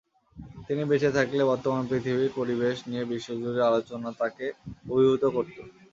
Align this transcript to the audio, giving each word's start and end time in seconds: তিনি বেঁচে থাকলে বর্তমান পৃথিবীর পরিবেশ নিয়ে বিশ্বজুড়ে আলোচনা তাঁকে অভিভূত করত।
তিনি 0.67 0.81
বেঁচে 0.89 1.09
থাকলে 1.17 1.41
বর্তমান 1.51 1.83
পৃথিবীর 1.89 2.31
পরিবেশ 2.35 2.75
নিয়ে 2.87 3.03
বিশ্বজুড়ে 3.11 3.61
আলোচনা 3.69 4.09
তাঁকে 4.19 4.45
অভিভূত 4.87 5.23
করত। 5.35 5.55